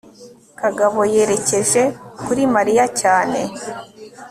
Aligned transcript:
kagabo 0.59 0.99
yerekeje 1.13 1.81
kuri 2.23 2.41
mariya 2.55 2.85
cyane 3.01 3.39